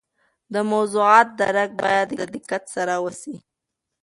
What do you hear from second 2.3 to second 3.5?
دقت سره وسي.